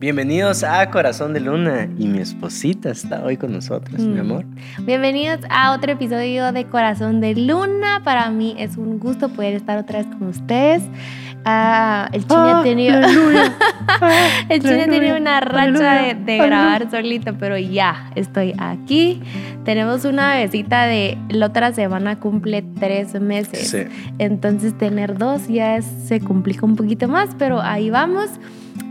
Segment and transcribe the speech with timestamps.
[0.00, 4.20] Bienvenidos a Corazón de Luna y mi esposita está hoy con nosotros, mi Mm.
[4.20, 4.44] amor.
[4.86, 8.00] Bienvenidos a otro episodio de Corazón de Luna.
[8.02, 10.82] Para mí es un gusto poder estar otra vez con ustedes.
[11.44, 13.00] Ah, el chino ha tenido,
[14.48, 19.22] el chino ha tenido una racha de, de grabar solito, pero ya estoy aquí.
[19.64, 23.70] Tenemos una bebecita de la otra semana cumple tres meses.
[23.70, 23.84] Sí.
[24.18, 28.28] Entonces tener dos ya es- se complica un poquito más, pero ahí vamos.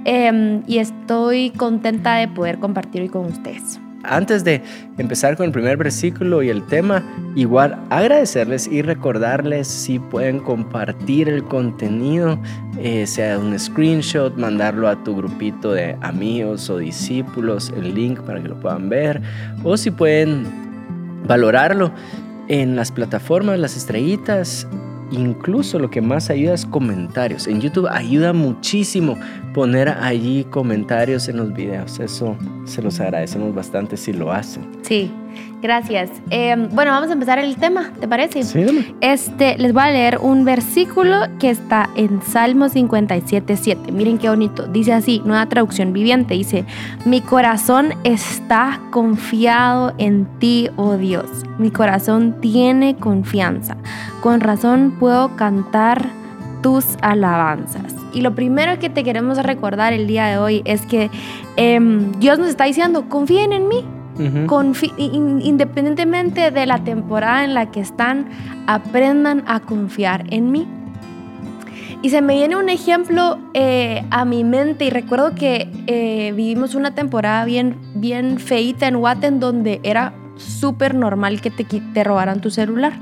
[0.06, 3.80] Em, y estoy contenta de poder compartir hoy con ustedes.
[4.04, 4.62] Antes de
[4.98, 7.04] empezar con el primer versículo y el tema,
[7.36, 12.40] igual agradecerles y recordarles si pueden compartir el contenido,
[12.78, 18.42] eh, sea un screenshot, mandarlo a tu grupito de amigos o discípulos, el link para
[18.42, 19.22] que lo puedan ver,
[19.64, 20.46] o si pueden
[21.28, 21.92] valorarlo
[22.48, 24.66] en las plataformas, las estrellitas.
[25.12, 27.48] Incluso lo que más ayuda es comentarios.
[27.48, 29.18] En YouTube ayuda muchísimo
[29.54, 32.00] poner allí comentarios en los videos.
[32.00, 34.70] Eso se los agradecemos bastante si lo hacen.
[34.84, 35.12] Sí,
[35.62, 36.10] gracias.
[36.30, 38.44] Em, bueno, vamos a empezar el tema, ¿te parece?
[38.44, 38.94] Sí, dame.
[39.02, 43.92] Este, les voy a leer un versículo que está en Salmo 57.7.
[43.92, 44.68] Miren qué bonito.
[44.68, 46.34] Dice así, nueva traducción viviente.
[46.34, 46.66] Dice,
[47.06, 51.26] mi corazón está confiado en ti, oh Dios.
[51.58, 53.78] Mi corazón tiene confianza.
[54.22, 56.10] Con razón puedo cantar
[56.62, 57.96] tus alabanzas.
[58.14, 61.10] Y lo primero que te queremos recordar el día de hoy es que
[61.56, 63.86] em, Dios nos está diciendo, confíen en mí.
[64.98, 68.28] In- independientemente de la temporada en la que están,
[68.68, 70.68] aprendan a confiar en mí.
[72.02, 76.74] Y se me viene un ejemplo eh, a mi mente y recuerdo que eh, vivimos
[76.76, 82.52] una temporada bien, bien feita en Watten donde era súper normal que te, robaran tu
[82.52, 82.94] celular.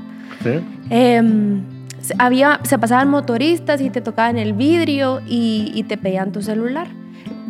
[0.42, 0.50] Sí.
[0.90, 1.62] Em,
[2.00, 6.42] se- había, se pasaban motoristas y te tocaban el vidrio y, y te pedían tu
[6.42, 6.88] celular.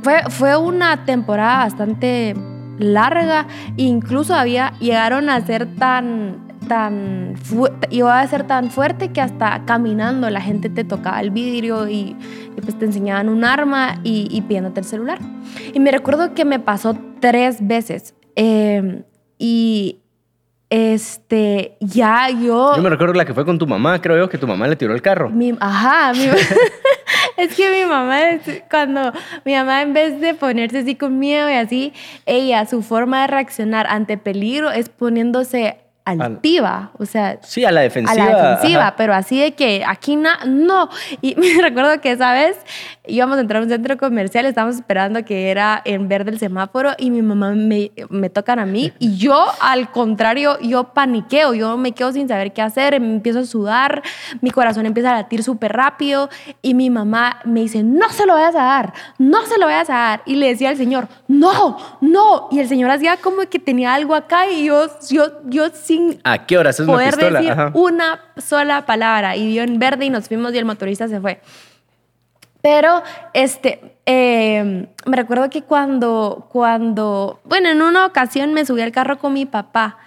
[0.03, 2.35] Fue, fue una temporada bastante
[2.79, 7.35] larga, incluso había, llegaron a ser tan, tan,
[7.91, 12.17] iba a ser tan fuerte que hasta caminando la gente te tocaba el vidrio y,
[12.57, 15.19] y pues te enseñaban un arma y, y pidiéndote el celular.
[15.73, 19.03] Y me recuerdo que me pasó tres veces em,
[19.39, 20.01] y
[20.71, 22.77] este, ya yo...
[22.77, 24.77] Yo me recuerdo la que fue con tu mamá, creo yo, que tu mamá le
[24.77, 25.31] tiró el carro.
[25.31, 26.29] Mi, ajá, mi-
[27.39, 28.21] es que mi mamá,
[28.69, 29.13] cuando
[29.45, 31.93] mi mamá en vez de ponerse así con miedo y así,
[32.27, 35.79] ella, su forma de reaccionar ante peligro es poniéndose
[36.11, 38.25] altiva, o sea, Sí, a la a defensiva.
[38.25, 38.95] la defensiva, ajá.
[38.97, 40.89] pero así de que aquí na- no.
[41.21, 42.57] Y me recuerdo que esa vez
[43.07, 46.93] íbamos a entrar a un centro comercial, estábamos esperando que era en verde el semáforo
[46.99, 51.77] y mi mamá me, me tocan a mí y yo al contrario, yo paniqueo, yo
[51.77, 54.03] me quedo sin saber qué hacer, me empiezo a sudar,
[54.41, 56.29] mi corazón empieza a latir súper rápido
[56.63, 59.89] y mi mamá me dice, no se lo vayas a dar, no se lo vayas
[59.91, 60.23] a dar.
[60.27, 62.49] Y le decía al Señor, no, no.
[62.51, 66.47] Y el Señor hacía como que tenía algo acá y yo, yo, yo sin ¿A
[66.47, 66.71] qué hora?
[66.71, 67.39] ¿Es una poder pistola?
[67.41, 67.71] decir Ajá.
[67.75, 71.41] una sola palabra y dio en verde y nos fuimos y el motorista se fue.
[72.61, 73.03] Pero
[73.35, 79.19] este, eh, me recuerdo que cuando, cuando, bueno, en una ocasión me subí al carro
[79.19, 79.99] con mi papá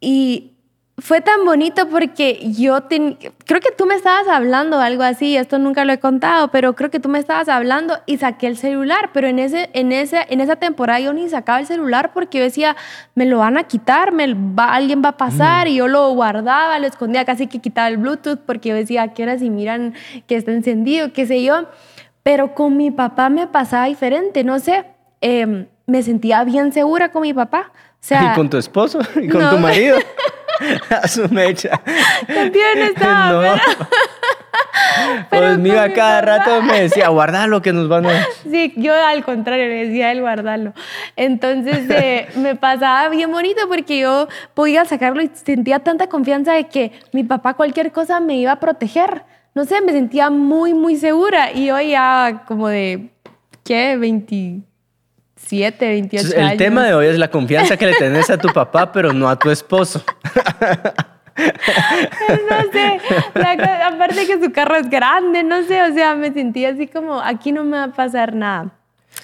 [0.00, 0.52] y
[1.00, 3.16] fue tan bonito porque yo ten-
[3.46, 6.90] creo que tú me estabas hablando algo así, esto nunca lo he contado, pero creo
[6.90, 10.40] que tú me estabas hablando y saqué el celular, pero en ese en ese en
[10.40, 12.76] esa temporada yo ni sacaba el celular porque yo decía,
[13.14, 16.78] me lo van a quitar, me va, alguien va a pasar y yo lo guardaba,
[16.80, 19.94] lo escondía, casi que quitaba el Bluetooth porque yo decía, ¿a qué hora si miran
[20.26, 21.66] que está encendido, qué sé yo?
[22.24, 24.84] Pero con mi papá me pasaba diferente, no sé,
[25.20, 27.70] eh, me sentía bien segura con mi papá.
[27.72, 28.98] O sea, ¿Y con tu esposo?
[29.22, 29.50] ¿Y con No.
[29.50, 29.96] tu marido?
[31.02, 31.80] A su mecha.
[32.28, 32.34] No
[32.84, 33.60] estaba, no.
[35.30, 36.38] pero Pues mío, a cada papá.
[36.38, 38.26] rato me decía, guarda lo que nos van a...
[38.50, 40.72] Sí, yo al contrario le decía él guardarlo.
[41.16, 46.68] Entonces eh, me pasaba bien bonito porque yo podía sacarlo y sentía tanta confianza de
[46.68, 49.24] que mi papá cualquier cosa me iba a proteger.
[49.54, 51.52] No sé, me sentía muy, muy segura.
[51.52, 53.10] Y hoy ya como de,
[53.64, 53.96] ¿qué?
[55.38, 56.52] 27, 28 Entonces, años.
[56.52, 59.28] el tema de hoy es la confianza que le tenés a tu papá, pero no
[59.28, 60.02] a tu esposo.
[61.38, 63.00] no sé,
[63.34, 67.20] la aparte que su carro es grande, no sé, o sea, me sentía así como,
[67.20, 68.70] aquí no me va a pasar nada.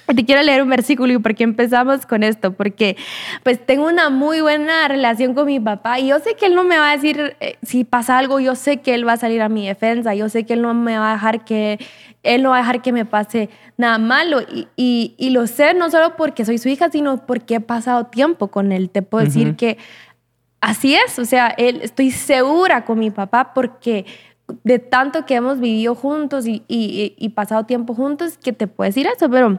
[0.06, 2.96] Te quiero leer un versículo y por qué empezamos con esto, porque
[3.42, 6.62] pues tengo una muy buena relación con mi papá y yo sé que él no
[6.62, 9.40] me va a decir eh, si pasa algo, yo sé que él va a salir
[9.40, 11.78] a mi defensa, yo sé que él no me va a dejar que
[12.22, 13.48] él no va a dejar que me pase
[13.78, 17.54] nada malo y, y- y lo sé no solo porque soy su hija, sino porque
[17.56, 18.90] he pasado tiempo con él.
[18.90, 19.78] Te puedo decir que
[20.60, 24.04] así es, o sea, él, estoy segura con mi papá porque
[24.64, 29.06] de tanto que hemos vivido juntos y- y pasado tiempo juntos, que te puedo decir
[29.06, 29.58] eso, pero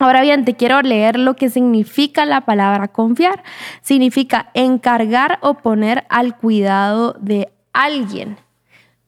[0.00, 3.44] Ahora bien, te quiero leer lo que significa la palabra confiar.
[3.82, 8.38] Significa encargar o poner al cuidado de alguien.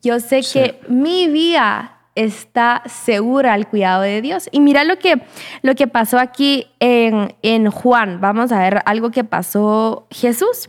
[0.02, 4.50] Yo sé que mi vida está segura al cuidado de Dios.
[4.52, 5.22] Y mira lo que,
[5.62, 8.20] lo que pasó aquí en, en Juan.
[8.20, 10.68] Vamos a ver algo que pasó Jesús.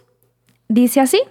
[0.69, 1.21] Dice así,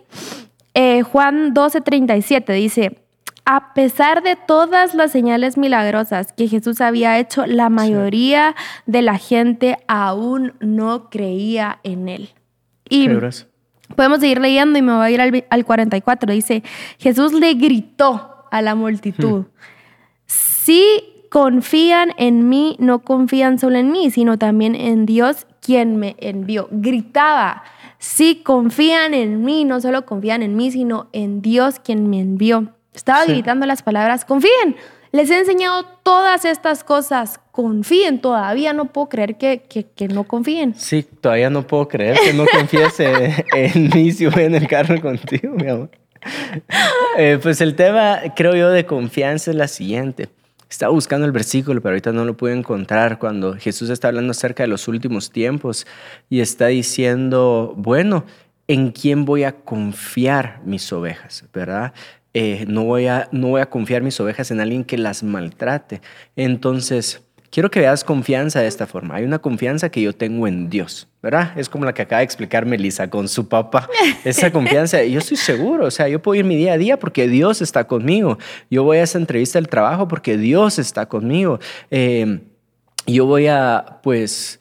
[0.74, 3.01] eh, Juan 12:37 dice,
[3.44, 8.54] a pesar de todas las señales milagrosas que Jesús había hecho, la mayoría
[8.86, 12.30] de la gente aún no creía en él.
[12.88, 13.08] Y
[13.96, 16.32] podemos seguir leyendo y me voy a ir al, al 44.
[16.32, 16.62] Dice,
[16.98, 19.46] Jesús le gritó a la multitud, hmm.
[20.26, 20.82] si
[21.30, 26.68] confían en mí, no confían solo en mí, sino también en Dios quien me envió.
[26.70, 27.62] Gritaba,
[27.98, 32.74] si confían en mí, no solo confían en mí, sino en Dios quien me envió.
[32.94, 34.76] Estaba gritando las palabras, confíen.
[35.12, 37.38] Les he enseñado todas estas cosas.
[37.50, 40.74] Confíen, todavía no puedo creer que, que, no confíen.
[40.74, 42.98] Sí, todavía no puedo creer que no confíes
[43.54, 45.90] en, mí si voy en el carro contigo, mi amor.
[47.18, 50.30] Eh, pues el tema, creo yo, de confianza es la siguiente.
[50.70, 54.62] Estaba buscando el versículo, pero ahorita no lo pude encontrar cuando Jesús está hablando acerca
[54.62, 55.86] de los últimos tiempos
[56.30, 58.24] y está diciendo, bueno,
[58.66, 61.44] ¿en quién voy a confiar mis ovejas?
[61.52, 61.92] ¿Verdad?
[62.34, 66.00] Eh, no, voy a, no voy a confiar mis ovejas en alguien que las maltrate.
[66.34, 69.16] Entonces, quiero que veas confianza de esta forma.
[69.16, 71.52] Hay una confianza que yo tengo en Dios, ¿verdad?
[71.56, 73.88] Es como la que acaba de explicar Melissa con su papá.
[74.24, 77.28] Esa confianza, yo estoy seguro, o sea, yo puedo ir mi día a día porque
[77.28, 78.38] Dios está conmigo.
[78.70, 81.60] Yo voy a esa entrevista del trabajo porque Dios está conmigo.
[81.90, 82.40] Eh,
[83.06, 84.60] yo voy a, pues,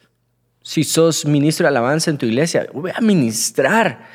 [0.61, 4.05] si sos ministro de alabanza en tu iglesia, voy a ministrar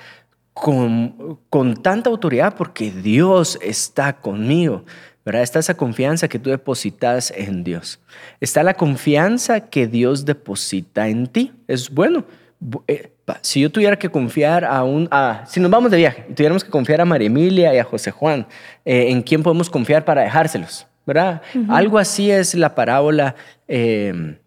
[0.56, 4.84] con, con tanta autoridad porque Dios está conmigo.
[5.22, 5.42] ¿verdad?
[5.42, 8.00] Está esa confianza que tú depositas en Dios.
[8.40, 11.52] Está la confianza que Dios deposita en ti.
[11.68, 12.24] Es bueno.
[12.86, 13.10] Eh,
[13.42, 15.08] si yo tuviera que confiar a un...
[15.10, 17.84] A, si nos vamos de viaje y tuviéramos que confiar a María Emilia y a
[17.84, 18.46] José Juan,
[18.86, 20.86] eh, ¿en quién podemos confiar para dejárselos?
[21.04, 21.42] ¿Verdad?
[21.68, 23.34] Algo así es la parábola.
[23.68, 24.38] Eh,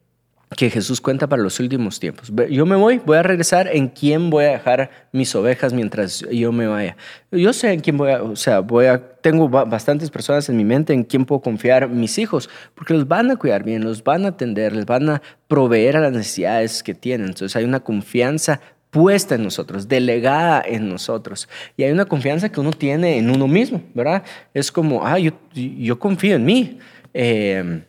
[0.56, 2.32] que Jesús cuenta para los últimos tiempos.
[2.50, 6.52] Yo me voy, voy a regresar, ¿en quién voy a dejar mis ovejas mientras yo
[6.52, 6.98] me vaya?
[7.32, 10.66] Yo sé en quién voy a, o sea, voy a, tengo bastantes personas en mi
[10.66, 14.26] mente en quién puedo confiar mis hijos, porque los van a cuidar bien, los van
[14.26, 17.28] a atender, les van a proveer a las necesidades que tienen.
[17.28, 18.60] Entonces hay una confianza
[18.90, 21.48] puesta en nosotros, delegada en nosotros.
[21.78, 24.24] Y hay una confianza que uno tiene en uno mismo, ¿verdad?
[24.56, 26.80] Es como, ah, yo, yo confío en mí.
[27.14, 27.84] Eh,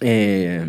[0.00, 0.66] eh,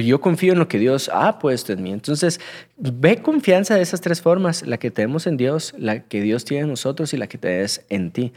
[0.00, 1.92] yo confío en lo que Dios ha puesto en mí.
[1.92, 2.40] Entonces,
[2.76, 6.64] ve confianza de esas tres formas, la que tenemos en Dios, la que Dios tiene
[6.64, 8.32] en nosotros y la que te en ti.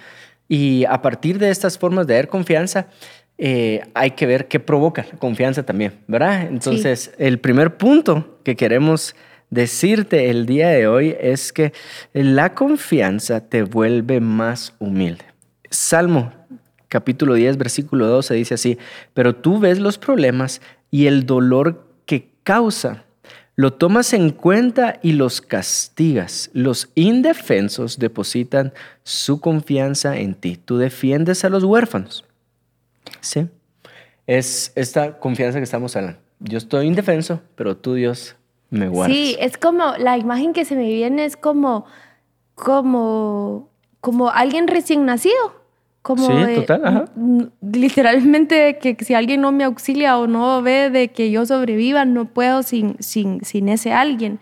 [0.48, 2.88] Y a partir de estas formas de ver confianza,
[3.38, 6.44] eh, hay que ver qué provoca confianza también, ¿verdad?
[6.44, 9.16] Entonces, el primer punto que queremos
[9.50, 11.74] decirte el día de hoy es que
[12.14, 15.26] la confianza te vuelve más humilde.
[15.70, 16.32] Salmo
[16.88, 18.78] capítulo 10, versículo 12 dice así,
[19.14, 20.62] pero tú ves los problemas
[20.96, 23.04] y el dolor que causa.
[23.58, 26.50] Lo tomas en cuenta y los castigas.
[26.54, 28.72] Los indefensos depositan
[29.04, 30.56] su confianza en ti.
[30.56, 32.24] Tú defiendes a los huérfanos.
[33.20, 33.50] Sí.
[34.26, 36.18] Es esta confianza que estamos hablando.
[36.40, 38.38] Yo estoy indefenso, pero tú, Dios,
[38.70, 39.18] me guardas.
[39.18, 41.88] Sí, es como la imagen que se me viene es como,
[42.54, 45.65] como, como alguien recién nacido.
[46.06, 47.10] Como sí, total,
[47.74, 52.26] literalmente que si alguien no me auxilia o no ve de que yo sobreviva, no
[52.26, 54.40] puedo sin, sin, sin ese alguien.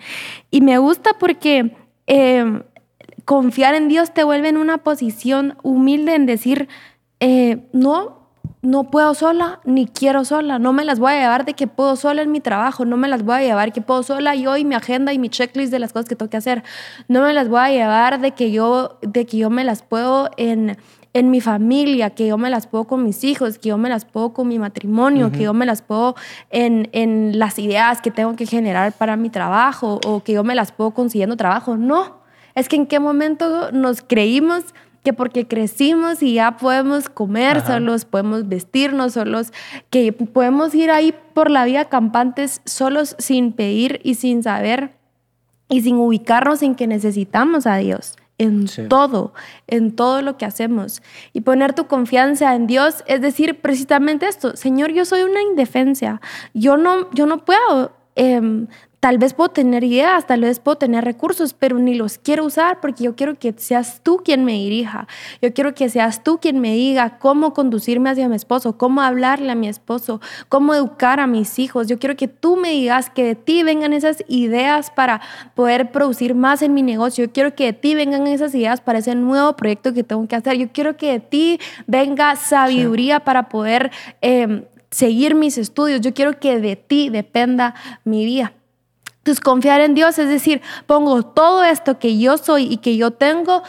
[0.52, 1.74] Y me gusta porque
[2.06, 2.64] em,
[3.24, 6.68] confiar en Dios te vuelve en una posición humilde en decir,
[7.22, 8.28] eh, no,
[8.62, 11.96] no puedo sola, ni quiero sola, no me las voy a llevar de que puedo
[11.96, 14.66] sola en mi trabajo, no me las voy a llevar que puedo sola yo y
[14.66, 16.62] mi agenda y mi checklist de las cosas que tengo que hacer,
[17.08, 20.30] no me las voy a llevar de que yo, de que yo me las puedo
[20.36, 20.76] en
[21.14, 24.04] en mi familia, que yo me las puedo con mis hijos, que yo me las
[24.04, 26.16] puedo con mi matrimonio, que yo me las puedo
[26.50, 30.56] en, en, las ideas que tengo que generar para mi trabajo o que yo me
[30.56, 31.78] las puedo consiguiendo trabajo.
[31.78, 32.18] No,
[32.56, 34.64] es que en qué momento nos creímos
[35.04, 39.52] que porque crecimos y ya podemos comer solos, podemos vestirnos solos,
[39.90, 44.98] que podemos ir ahí por la vida campantes solos sin pedir y sin saber
[45.68, 49.34] y sin ubicarnos en que necesitamos a Dios en todo,
[49.68, 51.02] en todo lo que hacemos.
[51.34, 56.22] Y poner tu confianza en Dios es decir precisamente esto, Señor, yo soy una indefensa,
[56.54, 58.68] yo no, yo no puedo em,
[59.04, 62.80] tal vez puedo tener ideas, tal vez puedo tener recursos, pero ni los quiero usar
[62.80, 65.10] porque yo quiero que seas tú quien me dirija.
[65.42, 69.52] Yo quiero que seas tú quien me diga cómo conducirme hacia mi esposo, cómo hablarle
[69.52, 71.88] a mi esposo, cómo educar a mis hijos.
[71.88, 75.20] Yo quiero que tú me digas que de ti vengan esas ideas para
[75.54, 77.26] poder producir más en mi negocio.
[77.26, 80.38] Yo quiero que de ti vengan esas ideas para ese nuevo proyecto que tengo que
[80.38, 80.56] hacer.
[80.56, 83.92] Yo quiero que de ti venga sabiduría para poder
[84.22, 86.00] em, seguir mis estudios.
[86.00, 88.54] Yo quiero que de ti dependa mi vida.
[89.24, 93.12] Entonces, confiar en Dios es decir, pongo todo esto que yo soy y que yo
[93.12, 93.64] tengo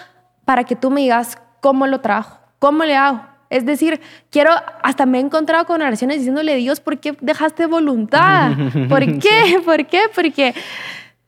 [0.44, 3.20] para que tú me digas cómo lo trabajo, cómo le hago.
[3.50, 4.50] Es decir, quiero,
[4.82, 8.50] hasta me he encontrado con oraciones diciéndole, Dios, ¿por qué dejaste voluntad?
[8.88, 9.60] ¿Por qué?
[9.64, 10.00] ¿Por qué?
[10.12, 10.56] Porque,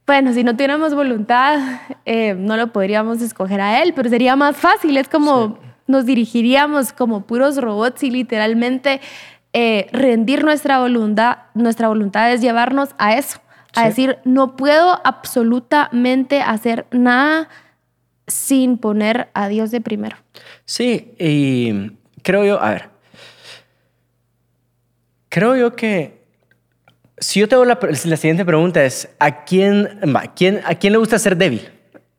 [0.08, 1.60] bueno, si no tuviéramos voluntad,
[2.04, 4.96] eh, no lo podríamos escoger a Él, pero sería más fácil.
[4.96, 5.56] Es como
[5.86, 9.00] nos dirigiríamos como puros robots y literalmente
[9.52, 13.38] eh, rendir nuestra voluntad, nuestra voluntad es llevarnos a eso
[13.74, 17.48] a decir, no puedo absolutamente hacer nada
[18.26, 20.16] sin poner a Dios de primero.
[20.64, 21.92] Sí, y
[22.22, 22.90] creo yo, a ver,
[25.28, 26.24] creo yo que
[27.18, 30.00] si yo te hago la, siguiente pregunta es, ¿a quién,
[30.34, 31.75] quién, ¿a quién le gusta ser débil?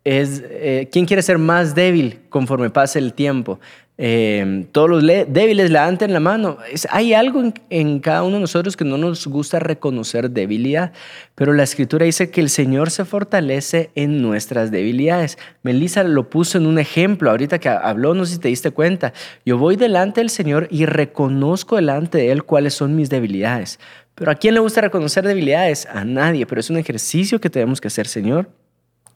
[0.08, 3.60] Es, eh, ¿Quién quiere ser más débil conforme pase el tiempo?
[3.98, 6.60] Eh, todos los débiles levanten la mano.
[6.92, 10.94] hay algo en, cada uno de nosotros que no nos gusta reconocer debilidad,
[11.36, 15.38] pero la escritura dice que el Señor se fortalece en nuestras debilidades.
[15.62, 19.12] Melissa lo puso en un ejemplo, ahorita que habló, no sé si te diste cuenta.
[19.46, 23.78] Yo voy delante del Señor y reconozco delante de Él cuáles son mis debilidades.
[24.16, 25.86] Pero ¿a quién le gusta reconocer debilidades?
[25.86, 28.48] A nadie, pero es un ejercicio que tenemos que hacer, Señor.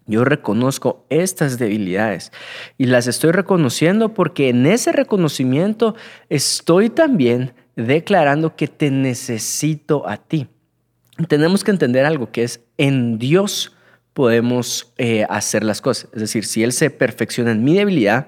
[0.08, 2.32] Yo reconozco estas debilidades
[2.78, 5.96] y las estoy reconociendo porque en ese reconocimiento
[6.30, 10.48] estoy también declarando que te necesito a ti.
[11.28, 13.76] Tenemos que entender algo que es en Dios
[14.14, 16.10] podemos eh, hacer las cosas.
[16.14, 18.28] Es decir, si Él se perfecciona en mi debilidad,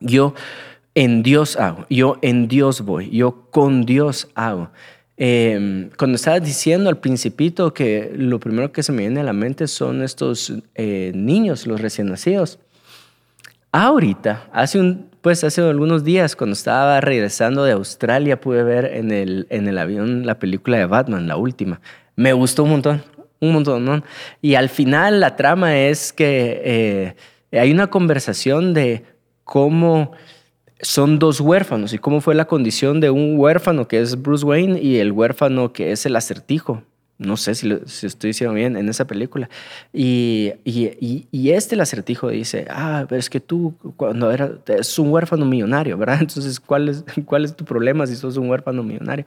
[0.00, 0.34] yo
[0.94, 4.70] en Dios hago, yo en Dios voy, yo con Dios hago.
[5.24, 9.32] Em, cuando estabas diciendo al principito que lo primero que se me viene a la
[9.32, 12.58] mente son estos eh, niños, los recién nacidos.
[13.70, 19.12] Ahorita, hace, un, pues hace algunos días, cuando estaba regresando de Australia, pude ver en
[19.12, 21.80] el, en el avión la película de Batman, la última.
[22.16, 23.04] Me gustó un montón,
[23.38, 24.02] un montón.
[24.40, 27.14] Y al final la trama es que
[27.52, 29.04] eh, hay una conversación de
[29.44, 30.14] cómo
[30.82, 34.80] son dos huérfanos y cómo fue la condición de un huérfano que es Bruce Wayne
[34.82, 36.82] y el huérfano que es el acertijo.
[37.18, 37.70] No sé si,
[38.04, 39.48] estoy diciendo bien en esa película.
[39.92, 45.10] Y, y, este, el acertijo, dice, ah, pero es que tú cuando eras, es un
[45.10, 46.18] huérfano millonario, ¿verdad?
[46.20, 49.24] Entonces, ¿cuál es, ¿cuál es tu problema si sos un huérfano millonario?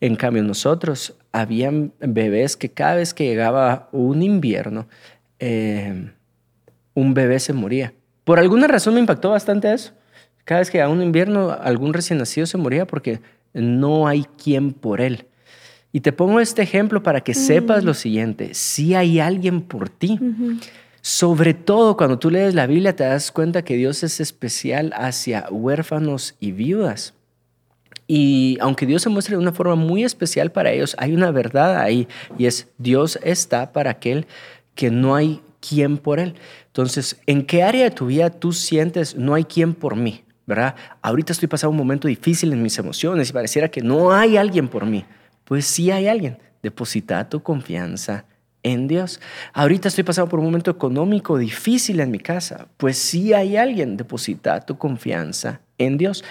[0.00, 4.88] En cambio, nosotros, habían bebés que cada vez que llegaba un invierno,
[5.38, 6.10] eh,
[6.94, 7.92] un bebé se moría.
[8.24, 9.92] Por alguna razón me impactó bastante eso.
[10.48, 13.20] Cada vez que a un invierno algún recién nacido se moría porque
[13.52, 15.26] no hay quien por él.
[15.92, 17.94] Y te pongo este ejemplo para que sepas lo mm.
[17.94, 20.18] siguiente, si hay alguien por ti.
[21.02, 25.44] Sobre todo cuando tú lees la Biblia te das cuenta que Dios es especial hacia
[25.50, 27.12] huérfanos y viudas.
[28.06, 31.78] Y aunque Dios se muestre de una forma muy especial para ellos, hay una verdad
[31.78, 34.26] ahí y es Dios está para aquel
[34.74, 36.36] que no hay quien por él.
[36.68, 40.22] Entonces, ¿en qué área de tu vida tú sientes no hay quien por mí?
[40.48, 40.74] ¿Verdad?
[41.02, 44.66] Ahorita estoy pasando un momento difícil en mis emociones y pareciera que no hay alguien
[44.66, 45.04] por mí.
[45.44, 46.38] Pues sí hay alguien.
[46.62, 48.24] Deposita tu confianza
[48.62, 49.20] en Dios.
[49.52, 52.66] Ahorita estoy pasando por un momento económico difícil en mi casa.
[52.78, 53.98] Pues sí hay alguien.
[53.98, 56.24] Deposita tu confianza en Dios.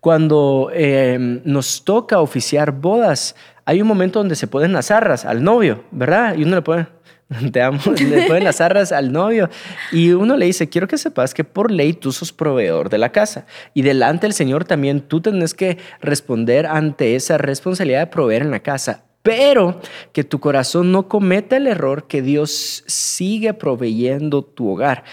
[0.00, 5.42] Cuando em, nos toca oficiar bodas, hay un momento donde se ponen las arras al
[5.42, 6.36] novio, ¿verdad?
[6.36, 6.88] Y uno le pone
[7.52, 9.48] te amo, le ponen las arras al novio
[9.90, 13.12] y uno le dice, quiero que sepas que por ley tú sos proveedor de la
[13.12, 18.42] casa y delante del Señor también tú tenés que responder ante esa responsabilidad de proveer
[18.42, 19.80] en la casa, pero
[20.12, 25.04] que tu corazón no cometa el error que Dios sigue proveyendo tu hogar.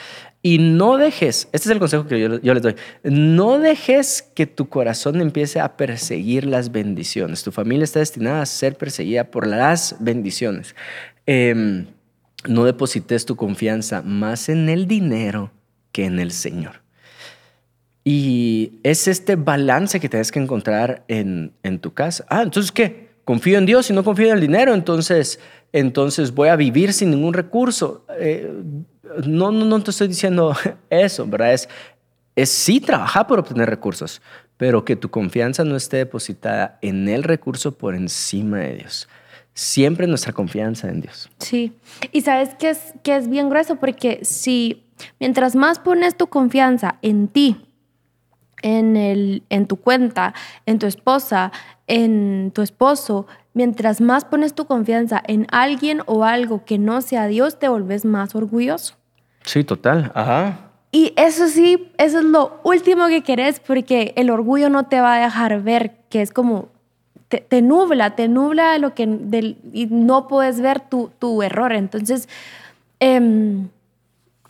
[0.41, 4.47] Y no dejes, este es el consejo que yo, yo, les doy, no dejes que
[4.47, 7.43] tu corazón empiece a perseguir las bendiciones.
[7.43, 10.75] Tu familia está destinada a ser perseguida por las bendiciones.
[11.27, 11.85] Eh,
[12.47, 15.51] no deposites tu confianza más en el dinero
[15.91, 16.81] que en el Señor.
[18.03, 22.25] Y es este balance que tienes que encontrar en, tu casa.
[22.29, 23.09] Ah, entonces, ¿qué?
[23.25, 25.39] Confío en Dios y no confío en el dinero, entonces,
[25.71, 28.05] entonces voy a vivir sin ningún recurso.
[28.17, 28.51] Eh,
[29.27, 30.55] no, no, no te estoy diciendo
[30.89, 31.53] eso, ¿verdad?
[31.53, 31.69] Es,
[32.35, 34.21] es sí trabajar por obtener recursos,
[34.57, 39.07] pero que tu confianza no esté depositada en el recurso por encima de Dios.
[39.59, 41.29] Siempre nuestra confianza en Dios.
[41.39, 41.73] Sí,
[42.13, 44.85] y sabes que es, que es bien grueso porque si
[45.19, 47.57] mientras más pones tu confianza en ti,
[48.61, 50.33] en, el, en tu cuenta,
[50.65, 51.51] en tu esposa,
[51.87, 57.27] en tu esposo, mientras más pones tu confianza en alguien o algo que no sea
[57.27, 58.95] Dios, te volves más orgulloso.
[59.43, 60.11] Sí, total.
[60.15, 60.71] Ajá.
[60.91, 65.15] Y eso sí, eso es lo último que querés porque el orgullo no te va
[65.15, 66.69] a dejar ver que es como,
[67.29, 69.03] te, nubla, te nubla lo que,
[69.73, 71.73] y no puedes ver tu, tu error.
[71.73, 72.27] Entonces,
[72.99, 73.65] eh,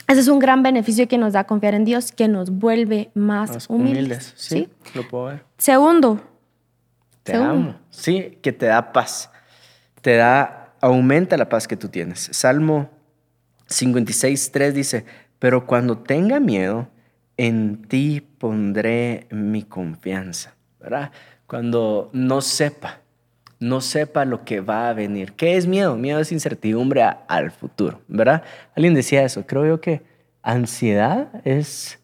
[0.10, 3.70] ese es un gran beneficio que nos da confiar en Dios, que nos vuelve más,
[3.70, 4.34] humildes.
[4.36, 5.44] Sí, lo puedo ver.
[5.60, 6.20] Segundo.
[7.22, 7.76] Te amo.
[7.92, 9.30] Sí, que te da paz.
[10.02, 12.28] Te da, aumenta la paz que tú tienes.
[12.32, 12.90] Salmo
[13.68, 15.06] 56, 3 dice,
[15.38, 16.88] pero cuando tenga miedo,
[17.38, 20.56] en ti pondré mi confianza.
[20.80, 21.12] ¿Verdad?
[21.50, 23.00] Cuando no sepa,
[23.60, 25.34] no sepa lo que va a venir.
[25.34, 25.96] ¿Qué es miedo?
[25.96, 28.44] Miedo es incertidumbre al futuro, ¿verdad?
[28.76, 29.44] Alguien decía eso.
[29.48, 30.04] Creo yo que
[30.44, 31.98] ansiedad es,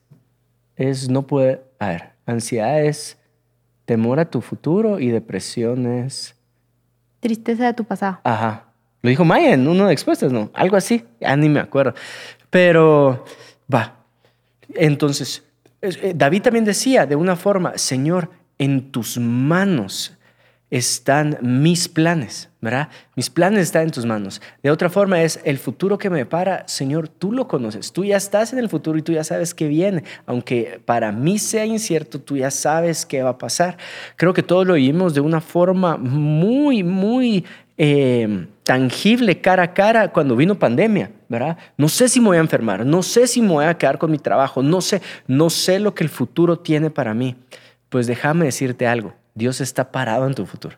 [0.75, 3.19] es no puede, a ver, ansiedad es
[3.85, 6.35] temor a tu futuro y depresión es...
[7.19, 8.21] Tristeza de tu pasado.
[8.23, 8.65] Ajá.
[9.03, 10.49] Lo dijo Maya en uno de expuestas, ¿no?
[10.55, 11.05] Algo así.
[11.21, 11.93] Ya ni me acuerdo.
[12.49, 13.25] Pero,
[13.71, 13.93] va.
[14.73, 15.43] Entonces,
[15.83, 20.17] eh, David también decía de una forma, Señor, en tus manos
[20.71, 22.89] están mis planes, ¿verdad?
[23.15, 24.41] Mis planes están en tus manos.
[24.63, 28.17] De otra forma es el futuro que me para, Señor, tú lo conoces, tú ya
[28.17, 30.03] estás en el futuro y tú ya sabes qué viene.
[30.25, 33.77] Aunque para mí sea incierto, tú ya sabes qué va a pasar.
[34.15, 37.45] Creo que todos lo oímos de una forma muy, muy
[37.77, 41.57] eh, tangible cara a cara cuando vino pandemia, ¿verdad?
[41.77, 44.09] No sé si me voy a enfermar, no sé si me voy a quedar con
[44.09, 47.35] mi trabajo, no sé, no sé lo que el futuro tiene para mí.
[47.89, 50.77] Pues déjame decirte algo Dios está parado en tu futuro.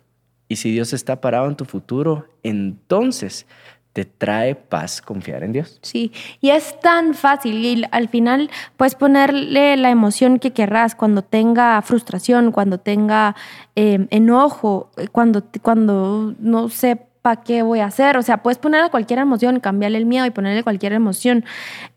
[0.49, 3.45] Y si Dios está parado en tu futuro, entonces
[3.93, 5.79] te trae paz confiar en Dios.
[5.81, 6.11] Sí,
[6.41, 11.81] y es tan fácil y al final puedes ponerle la emoción que querrás cuando tenga
[11.81, 13.35] frustración, cuando tenga
[13.75, 18.17] em, enojo, cuando, cuando no sepa qué voy a hacer.
[18.17, 21.43] O sea, puedes ponerle cualquier emoción, cambiarle el miedo y ponerle cualquier emoción.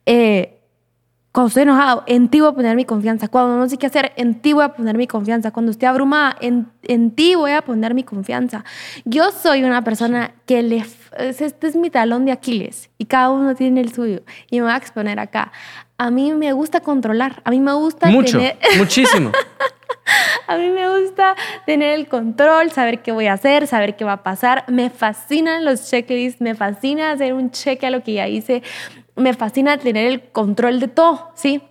[0.07, 0.60] Eh,
[1.33, 3.29] cuando estoy enojado, en ti voy a poner mi confianza.
[3.29, 5.53] Cuando no sé qué hacer, en ti voy a poner mi confianza.
[5.53, 8.65] Cuando estoy abrumada, en, en ti voy a poner mi confianza.
[9.05, 10.85] Yo soy una persona que le...
[11.17, 14.23] Este es mi talón de Aquiles y cada uno tiene el suyo.
[14.51, 15.53] Y me voy a exponer acá.
[15.99, 17.43] A mí me gusta controlar.
[17.45, 18.41] A mí me gusta Mucho,
[18.79, 19.31] muchísimo.
[20.49, 24.15] a mí me gusta tener el control, saber qué voy a hacer, saber qué va
[24.15, 24.65] a pasar.
[24.67, 28.65] Me fascinan los checklists, me fascina hacer un cheque a lo que ya hice
[29.21, 31.63] me fascina tener el control de todo, ¿sí?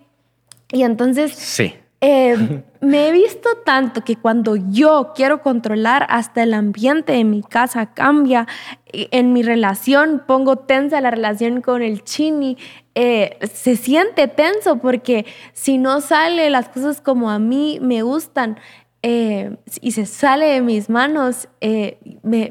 [0.72, 1.32] Y entonces...
[1.34, 1.74] Sí.
[2.00, 7.42] Eh, me he visto tanto que cuando yo quiero controlar, hasta el ambiente de mi
[7.42, 8.46] casa cambia.
[8.92, 12.56] En mi relación pongo tensa la relación con el chini.
[12.94, 18.58] Eh, se siente tenso porque si no sale las cosas como a mí me gustan
[19.02, 21.98] eh, y se sale de mis manos, me,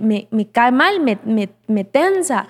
[0.01, 1.19] me, me, cae mal, me,
[1.67, 2.47] me tensa.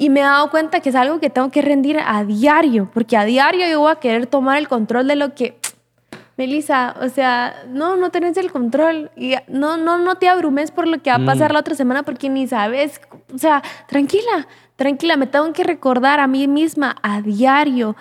[0.00, 3.18] Y me he dado cuenta que es algo que tengo que rendir a diario, porque
[3.18, 5.58] a diario yo voy a querer tomar el control de lo que...
[6.38, 9.10] Melissa, o sea, no, no tenés el control.
[9.14, 11.52] Y no, no, no te abrumes por lo que va a pasar mm.
[11.52, 12.98] la otra semana porque ni sabes.
[13.34, 15.18] O sea, tranquila, tranquila.
[15.18, 17.94] Me tengo que recordar a mí misma a diario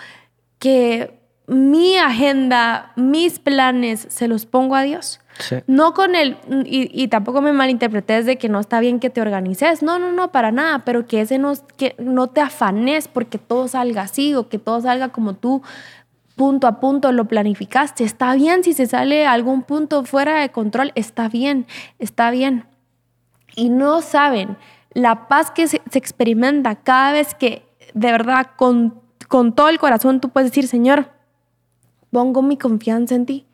[0.57, 1.18] que
[1.49, 5.19] mi agenda, mis planes, se los pongo a Dios.
[5.67, 9.81] No con el, y, tampoco me malinterpretes de que no está bien que te organices,
[9.81, 13.69] no, no, no, para nada, pero que ese no, que no te afanes porque todo
[13.69, 15.61] salga así o que todo salga como tú
[16.35, 18.03] punto a punto lo planificaste.
[18.03, 21.65] Está bien si se sale algún punto fuera de control, está bien,
[21.99, 22.65] está bien.
[23.55, 24.57] Y no saben
[24.93, 30.19] la paz que se, experimenta cada vez que de verdad con, con todo el corazón
[30.19, 31.18] tú puedes decir, Señor,
[32.11, 33.45] pongo mi confianza en ti.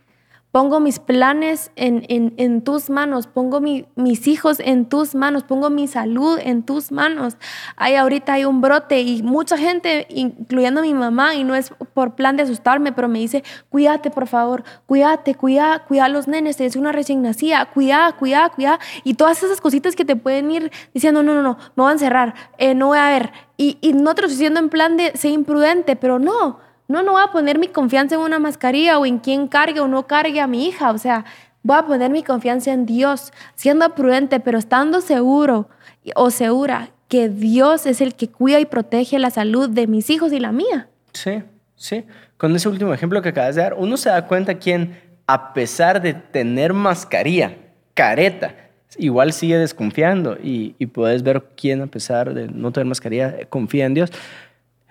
[0.55, 5.85] Pongo mis planes en, en, tus manos, pongo mis hijos en tus manos, pongo mi
[5.85, 7.35] salud en tus manos.
[7.75, 12.15] Hay ahorita hay un brote y mucha gente, incluyendo mi mamá, y no es por
[12.15, 16.61] plan de asustarme, pero me dice, cuídate por favor, cuídate, cuida, cuida a los nenes,
[16.61, 18.79] es una recién nacida, cuida, cuida, cuida.
[19.03, 21.91] Y todas esas cositas que te pueden ir diciendo, no, no, no, me voy a
[21.91, 23.33] encerrar, eh, no voy a ver.
[23.57, 27.03] Y, y no te lo estoy diciendo en plan de ser imprudente, pero no, no,
[27.03, 30.07] no voy a poner mi confianza en una mascarilla o en quién cargue o no
[30.07, 30.91] cargue a mi hija.
[30.91, 31.25] O sea,
[31.63, 35.67] voy a poner mi confianza en Dios, siendo prudente, pero estando seguro
[36.15, 40.31] o segura que Dios es el que cuida y protege la salud de mis hijos
[40.31, 40.89] y la mía.
[41.13, 41.43] Sí,
[41.75, 42.05] sí.
[42.37, 46.01] Con ese último ejemplo que acabas de dar, uno se da cuenta quién, a pesar
[46.01, 47.55] de tener mascarilla,
[47.93, 48.53] careta,
[48.97, 53.93] igual sigue desconfiando y, puedes ver quién, a pesar de no tener mascarilla, confía en
[53.93, 54.11] Dios.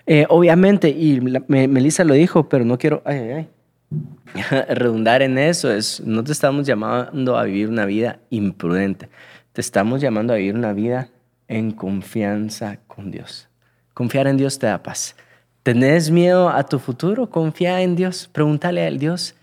[0.07, 3.03] Eh, obviamente, y Melissa lo dijo, pero no quiero
[4.69, 9.09] redundar en eso, es, no te estamos llamando a vivir una vida imprudente,
[9.53, 11.09] te estamos llamando a vivir una vida
[11.49, 13.49] en confianza con Dios.
[13.95, 15.17] Confiar en Dios te da paz.
[15.63, 17.31] ¿Tenés miedo a tu futuro?
[17.31, 18.29] Confía en Dios.
[18.31, 19.35] Pregúntale al Dios,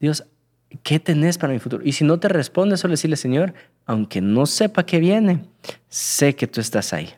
[0.00, 0.24] Dios,
[0.82, 1.84] ¿qué tenés para mi futuro?
[1.84, 3.54] Y si no te responde, solo decirle, Señor,
[3.86, 5.44] aunque no sepa qué viene,
[5.88, 7.10] sé que tú estás ahí.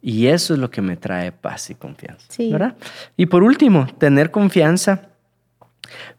[0.00, 2.26] Y eso es lo que me trae paz y confianza.
[2.50, 2.76] ¿verdad?
[3.16, 5.08] Y por último, tener confianza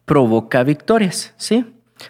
[0.05, 1.65] provoca victorias, ¿sí?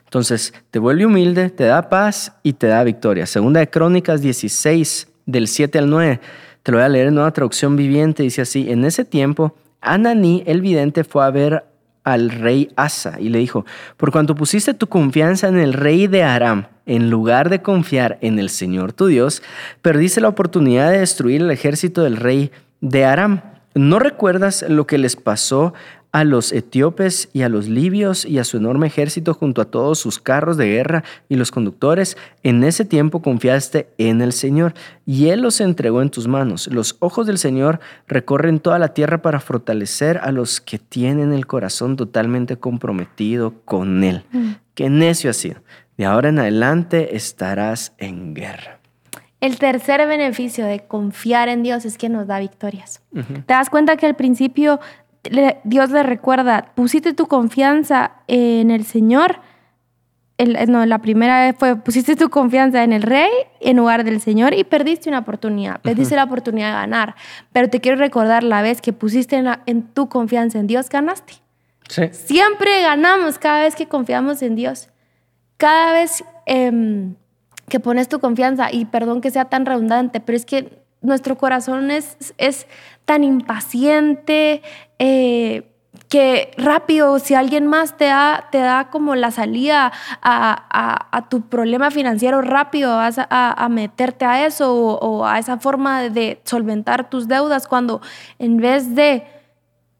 [0.05, 3.25] Entonces, te vuelve humilde, te da paz y te da victoria.
[3.25, 6.19] Segunda de Crónicas 16, del 7 al 9.
[6.63, 8.23] Te lo voy a leer en nueva traducción viviente.
[8.23, 11.65] Dice así, en ese tiempo, Ananí, el vidente, fue a ver
[12.13, 13.65] al rey Asa y le dijo,
[13.98, 18.39] por cuanto pusiste tu confianza en el rey de Aram, en lugar de confiar en
[18.39, 19.43] el Señor tu Dios,
[19.82, 23.41] perdiste la oportunidad de destruir el ejército del rey de Aram.
[23.76, 25.74] ¿No recuerdas lo que les pasó
[26.12, 30.00] a los etíopes y a los libios y a su enorme ejército junto a todos
[30.00, 34.74] sus carros de guerra y los conductores, en ese tiempo confiaste en el Señor
[35.06, 36.67] y Él los entregó en tus manos.
[36.67, 41.45] Los ojos del Señor recorren toda la tierra para fortalecer a los que tienen el
[41.45, 44.24] corazón totalmente comprometido con Él.
[44.32, 44.52] Mm.
[44.74, 45.62] Qué necio ha sido.
[45.98, 48.80] De ahora en adelante estarás en guerra.
[49.41, 53.02] El tercer beneficio de confiar en Dios es que nos da victorias.
[53.13, 54.80] Te das cuenta que al principio
[55.63, 59.41] Dios le recuerda, pusiste tu confianza en el Señor.
[60.67, 63.29] no, la primera vez fue, pusiste tu confianza en el rey
[63.60, 67.15] en lugar del Señor y perdiste una oportunidad, perdiste la oportunidad de ganar.
[67.51, 71.34] Pero te quiero recordar la vez que pusiste en, tu confianza en Dios, ganaste.
[72.12, 74.89] Siempre ganamos cada vez que confiamos en Dios.
[75.58, 77.15] Cada vez em,
[77.67, 81.91] que pones tu confianza, y perdón que sea tan redundante, pero es que nuestro corazón
[81.91, 82.67] es, es
[83.10, 84.62] tan impaciente,
[85.00, 85.63] eh,
[86.10, 89.91] que rápido, si alguien más te da, te da como la salida
[90.22, 96.39] a, tu problema financiero, rápido vas a, meterte a eso o, a esa forma de
[96.43, 98.00] solventar tus deudas, cuando
[98.38, 99.24] en vez de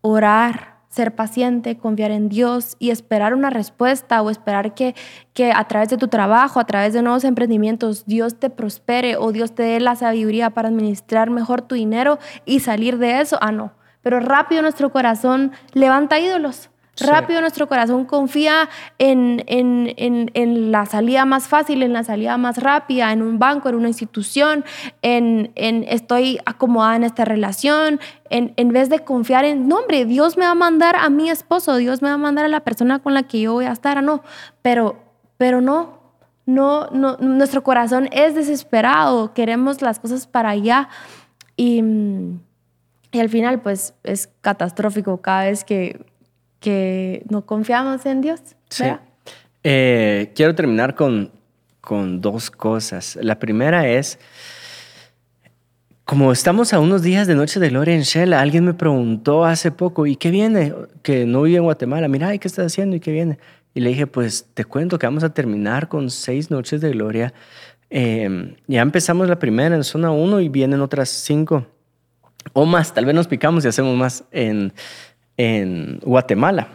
[0.02, 4.96] orar, ser paciente, confiar en Dios y esperar una respuesta o esperar que,
[5.34, 9.32] que a través de tu trabajo, a través de nuevos emprendimientos, Dios te prospere o
[9.32, 13.38] Dios te dé la sabiduría para administrar mejor tu dinero y salir de eso.
[13.40, 13.72] Ah, no.
[14.02, 16.70] Pero rápido nuestro corazón levanta ídolos.
[17.02, 23.12] Rápido nuestro corazón confía en, en, la salida más fácil, en la salida más rápida,
[23.12, 24.66] en un banco, en una institución,
[25.02, 30.46] en, estoy acomodada en esta relación, en, vez de confiar en, no hombre, Dios me
[30.46, 33.14] va a mandar a mi esposo, Dios me va a mandar a la persona con
[33.14, 34.22] la que yo voy a estar, no,
[34.62, 34.98] pero,
[35.38, 36.00] pero no,
[36.46, 40.90] no, no, nuestro corazón es desesperado, queremos las cosas para allá
[41.56, 41.84] y,
[43.12, 46.09] y al final pues es catastrófico cada vez que
[46.60, 48.42] que no confiamos en Dios.
[48.70, 48.86] Sí.
[49.64, 51.32] Eh, quiero terminar con,
[51.82, 53.18] con dos cosas.
[53.22, 54.20] La primera es,
[56.06, 59.72] como estamos a unos días de Noche de Gloria en Shell, alguien me preguntó hace
[59.72, 60.74] poco, ¿y qué viene?
[61.04, 62.08] Que no vive en Guatemala.
[62.08, 62.96] Mira, ¿y qué estás haciendo?
[62.96, 63.38] ¿Y qué viene?
[63.74, 67.34] Y le dije, pues te cuento que vamos a terminar con seis Noches de Gloria.
[67.90, 71.66] Em, ya empezamos la primera en zona 1 y vienen otras cinco
[72.54, 72.94] o más.
[72.94, 74.74] Tal vez nos picamos y hacemos más en
[75.40, 76.68] en Guatemala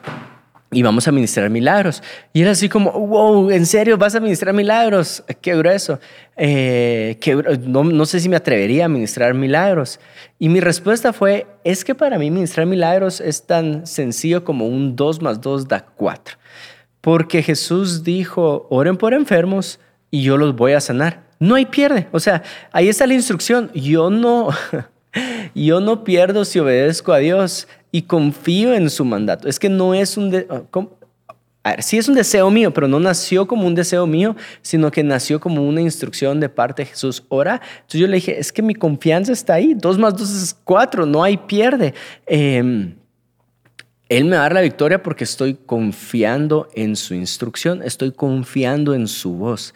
[0.73, 2.03] y vamos a ministrar milagros.
[2.33, 5.23] Y era así como, wow, ¿en serio vas a ministrar milagros?
[5.41, 6.01] Qué grueso.
[6.37, 7.19] Eh,
[7.61, 10.01] no, no, sé si me atrevería a ministrar milagros.
[10.39, 14.97] Y mi respuesta fue, es que para mí ministrar milagros es tan sencillo como un
[14.97, 16.37] 2 más 2 da 4.
[17.01, 19.79] Porque Jesús dijo, oren por enfermos
[20.11, 21.23] y yo los voy a sanar.
[21.39, 22.09] No hay pierde.
[22.13, 23.71] O sea, ahí está la instrucción.
[23.75, 24.49] Yo no,
[25.55, 29.47] yo no pierdo si obedezco a Dios y confío en su mandato.
[29.47, 30.29] Es que no es un...
[30.29, 30.49] De,
[31.63, 35.05] ah, sí es un deseo mío, pero no nació como un deseo mío, sino que
[35.05, 37.23] nació como una instrucción de parte de Jesús.
[37.29, 40.57] Ora, entonces yo le dije, es que mi confianza está ahí, dos más dos es
[40.65, 41.95] cuatro, no hay pierde.
[42.27, 42.97] Em,
[44.09, 48.93] él me va a dar la victoria porque estoy confiando en su instrucción, estoy confiando
[48.93, 49.73] en su voz.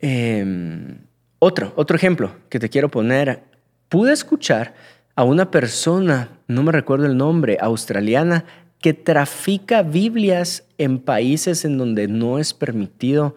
[0.00, 1.00] Em,
[1.38, 3.42] otro, otro ejemplo que te quiero poner,
[3.90, 4.72] pude escuchar
[5.14, 8.44] a una persona, no me recuerdo el nombre, australiana,
[8.80, 13.34] que trafica Biblias en países en donde no es permitido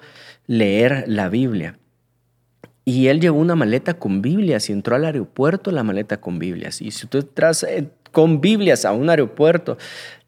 [0.48, 1.80] leer la Biblia.
[2.86, 6.82] Y él llevó una maleta con Biblias y entró al aeropuerto la maleta con Biblias.
[6.82, 9.78] Y si tú entras eh, con Biblias a un aeropuerto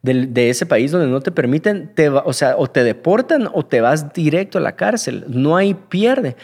[0.02, 3.80] de, ese país donde no te permiten, te o sea, o te deportan o te
[3.80, 5.24] vas directo a la cárcel.
[5.28, 6.36] No hay pierde.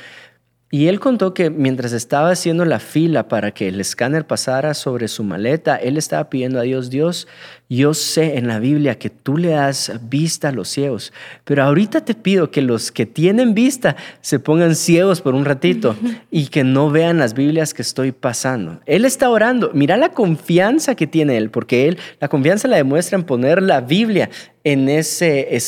[0.70, 5.08] Y él contó que mientras estaba haciendo la fila para que el escáner pasara sobre
[5.08, 7.26] su maleta, él estaba pidiendo a Dios, Dios,
[7.68, 11.12] yo sé en la Biblia que tú le das vista a los ciegos,
[11.44, 15.94] pero ahorita te pido que los que tienen vista se pongan ciegos por un ratito
[16.30, 18.80] y que no vean las Biblias que estoy pasando.
[18.86, 23.18] Él está orando, mira la confianza que tiene él, porque él, la confianza la demuestra
[23.18, 24.30] en poner la Biblia
[24.64, 25.58] en ese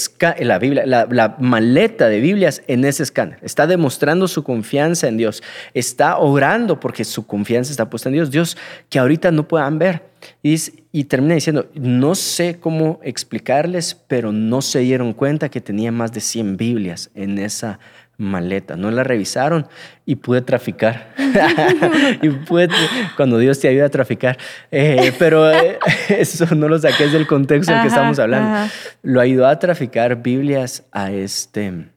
[0.40, 3.38] la Biblia, la, maleta de Biblias en ese escáner.
[3.42, 5.42] Está demostrando su confianza en Dios.
[5.74, 8.30] Está orando porque su confianza está puesta en Dios.
[8.30, 8.56] Dios
[8.88, 10.09] que ahorita no puedan ver.
[10.42, 10.56] Y,
[10.92, 16.12] y termina diciendo, no sé cómo explicarles, pero no se dieron cuenta que tenía más
[16.12, 17.78] de 100 Biblias en esa
[18.20, 18.76] maleta.
[18.76, 19.66] No la revisaron
[20.04, 21.14] y pude traficar.
[22.22, 22.68] y pude,
[23.16, 24.38] cuando Dios te ayuda a traficar.
[24.70, 25.78] Eh, pero eh,
[26.08, 28.70] eso no lo saqué del contexto en el que estamos hablando.
[29.02, 31.88] Lo ayudó a traficar Biblias a este,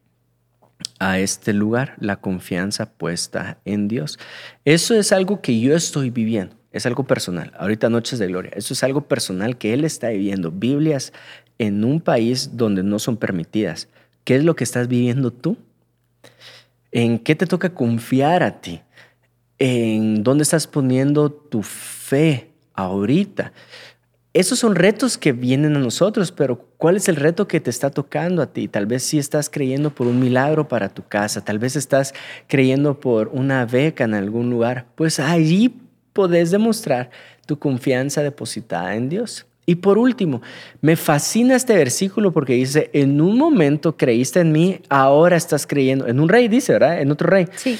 [0.98, 4.18] a este lugar, la confianza puesta en Dios.
[4.66, 6.56] Eso es algo que yo estoy viviendo.
[6.74, 7.54] Es algo personal.
[7.58, 8.52] Ahorita Noches de Gloria.
[8.56, 10.52] Eso es algo personal que Él está viviendo.
[10.52, 11.14] Biblias
[11.60, 13.88] en un país donde no son permitidas.
[14.24, 15.56] ¿Qué es lo que estás viviendo tú?
[16.92, 18.82] ¿En qué te toca confiar a ti?
[19.60, 23.54] ¿En dónde estás poniendo tu fe ahorita?
[24.34, 27.92] Esos son retos que vienen a nosotros, pero ¿cuál es el reto que te está
[27.92, 28.68] tocando a ti?
[28.68, 32.16] Tal vez sí estás creyendo por un milagro para tu casa, tal vez estás
[32.48, 34.88] creyendo por una beca en algún lugar.
[34.96, 35.83] Pues allí
[36.14, 37.10] podés demostrar
[37.46, 39.46] tu confianza depositada en Dios.
[39.66, 40.42] Y por último,
[40.82, 46.08] me fascina este versículo porque dice, en un momento creíste en mí, ahora estás creyendo.
[46.08, 47.02] En un rey dice, ¿verdad?
[47.02, 47.48] En otro rey.
[47.56, 47.78] Sí.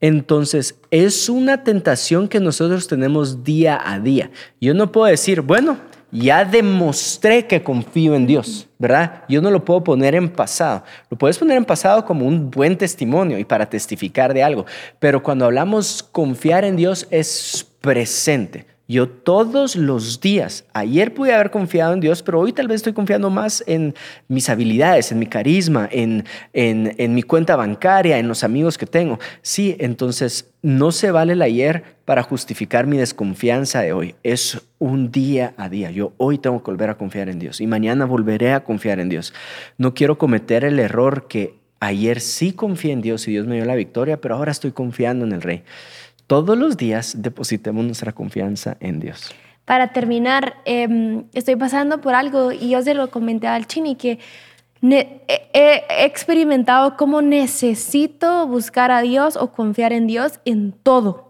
[0.00, 4.30] Entonces, es una tentación que nosotros tenemos día a día.
[4.60, 5.78] Yo no puedo decir, bueno,
[6.10, 9.24] ya demostré que confío en Dios, ¿verdad?
[9.28, 10.84] Yo no lo puedo poner en pasado.
[11.10, 14.66] Lo puedes poner en pasado como un buen testimonio y para testificar de algo.
[14.98, 18.75] Pero cuando hablamos confiar en Dios es presente.
[18.88, 22.92] Yo todos los días, ayer pude haber confiado en Dios, pero hoy tal vez estoy
[22.92, 23.94] confiando más en
[24.28, 29.18] mis habilidades, en mi carisma, en, en, mi cuenta bancaria, en los amigos que tengo.
[29.42, 34.14] Sí, entonces no se vale el ayer para justificar mi desconfianza de hoy.
[34.22, 35.90] Es un día a día.
[35.90, 39.08] Yo hoy tengo que volver a confiar en Dios y mañana volveré a confiar en
[39.08, 39.34] Dios.
[39.78, 43.64] No quiero cometer el error que ayer sí confié en Dios y Dios me dio
[43.64, 45.64] la victoria, pero ahora estoy confiando en el Rey
[46.26, 49.34] todos los días depositemos nuestra confianza en Dios.
[49.64, 54.18] Para terminar, em, estoy pasando por algo y yo se lo comenté al Chini que
[54.82, 61.26] he experimentado cómo necesito buscar a Dios o confiar en Dios en todo.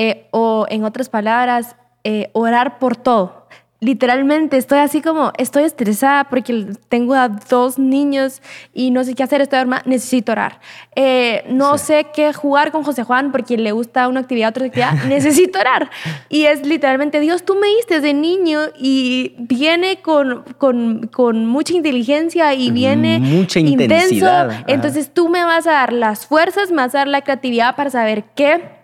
[0.00, 1.74] Eh, o en otras palabras,
[2.04, 3.48] eh, orar por todo
[3.80, 8.42] literalmente estoy así como, estoy estresada porque tengo a dos niños
[8.74, 10.60] y no sé qué hacer, estoy armada, necesito orar.
[10.96, 14.94] Eh, no sé qué jugar con José Juan porque le gusta una actividad, otra actividad,
[15.08, 15.90] necesito orar.
[16.28, 21.74] Y es literalmente, Dios, tú me diste de niño y viene con, con, con mucha
[21.74, 24.26] inteligencia y viene mucha intenso.
[24.66, 27.90] Entonces tú me vas a dar las fuerzas, me vas a dar la creatividad para
[27.90, 28.77] saber qué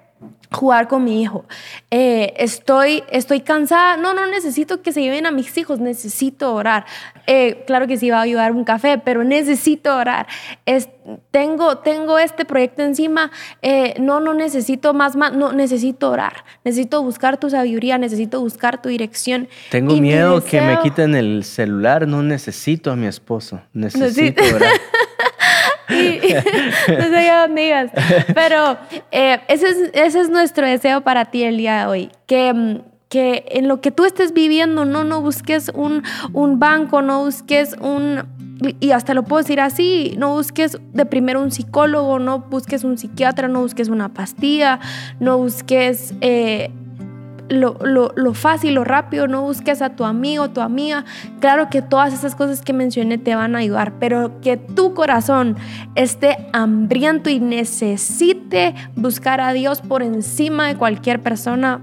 [0.54, 1.44] jugar con mi hijo.
[1.90, 3.96] Eh, estoy, estoy cansada.
[3.96, 5.80] No, no necesito que se lleven a mis hijos.
[5.80, 6.86] Necesito orar.
[7.26, 10.26] Eh, claro que sí va a ayudar un café, pero necesito orar.
[10.64, 10.88] Es,
[11.30, 13.30] tengo, tengo este proyecto encima.
[13.62, 15.32] Eh, no, no necesito más, más.
[15.32, 16.44] No, necesito orar.
[16.64, 17.98] Necesito buscar tu sabiduría.
[17.98, 19.48] Necesito buscar tu dirección.
[19.70, 22.06] Tengo miedo que me quiten el celular.
[22.08, 23.60] No necesito a mi esposo.
[23.72, 24.72] Necesito orar.
[26.88, 27.90] no sé a dónde.
[28.34, 28.78] Pero
[29.10, 32.10] eh, ese, es, ese es nuestro deseo para ti el día de hoy.
[32.26, 32.78] Que mm,
[33.14, 37.76] que en lo que tú estés viviendo no, no busques un, un, banco, no busques
[37.80, 38.24] un,
[38.80, 42.98] y hasta lo puedo decir así, no busques de primero un psicólogo, no busques un
[42.98, 44.80] psiquiatra, no busques una pastilla,
[45.20, 46.72] no busques eh,
[47.48, 51.04] lo, lo, lo, fácil, lo rápido, no busques a tu amigo, tu amiga.
[51.40, 55.56] Claro que todas esas cosas que mencioné te van a ayudar, pero que tu corazón
[55.94, 61.80] esté hambriento y necesite buscar a Dios por encima de cualquier persona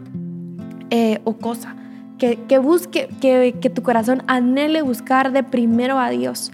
[0.90, 1.76] eh, o cosa.
[2.18, 6.52] Que, que busque, que, que tu corazón anhele buscar de primero a Dios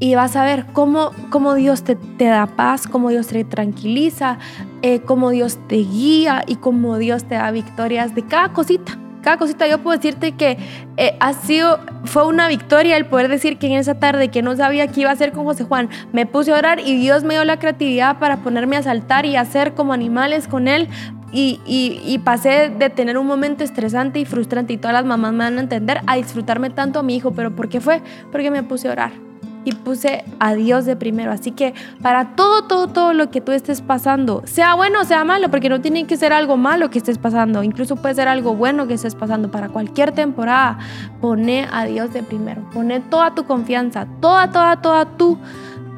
[0.00, 4.38] y vas a ver cómo, cómo Dios te, te, da paz, cómo Dios te tranquiliza,
[4.82, 8.98] eh, cómo Dios te guía y cómo Dios te da victorias de cada cosita.
[9.22, 10.58] Cada cosita, yo puedo decirte que
[10.96, 14.56] eh, ha sido, fue una victoria el poder decir que en esa tarde que no
[14.56, 17.34] sabía qué iba a hacer con José Juan, me puse a orar y Dios me
[17.34, 20.88] dio la creatividad para ponerme a saltar y hacer como animales con él,
[21.30, 25.32] y, y, y, pasé de tener un momento estresante y frustrante y todas las mamás
[25.32, 28.00] me van a entender a disfrutarme tanto a mi hijo, pero ¿por qué fue?
[28.32, 29.27] Porque me puse a orar
[29.68, 31.30] y puse a Dios de primero.
[31.30, 35.24] Así que para todo, todo, todo lo que tú estés pasando, sea bueno o sea
[35.24, 38.54] malo, porque no tiene que ser algo malo que estés pasando, incluso puede ser algo
[38.54, 39.50] bueno que estés pasando.
[39.50, 40.78] Para cualquier temporada,
[41.20, 42.62] pone a Dios de primero.
[42.72, 45.38] Pone toda tu confianza, toda, toda, toda tú,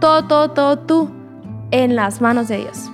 [0.01, 1.11] todo, todo, todo tú
[1.71, 2.91] en las manos de Dios.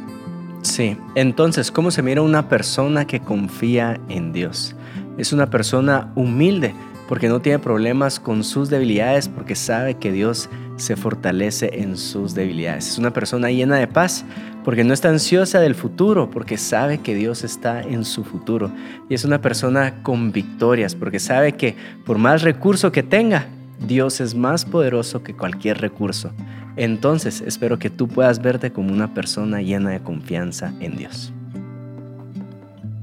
[0.61, 4.77] Sí, entonces, ¿cómo se mira una persona que confía en Dios?
[5.17, 6.75] Es una persona humilde
[7.09, 12.35] porque no tiene problemas con sus debilidades, porque sabe que Dios se fortalece en sus
[12.35, 12.89] debilidades.
[12.89, 14.25] Es una persona llena de paz,
[14.65, 18.71] porque no está ansiosa del futuro, porque sabe que Dios está en su futuro.
[19.09, 23.47] Y es una persona con victorias, porque sabe que por más recurso que tenga,
[23.87, 26.33] Dios es más poderoso que cualquier recurso.
[26.77, 31.33] Entonces espero que tú puedas verte como una persona llena de confianza en Dios.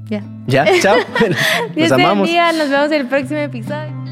[0.08, 0.22] Ya.
[0.46, 0.96] Ya, chao.
[1.76, 2.28] Nos amamos.
[2.28, 4.03] nos vemos en el próximo episodio.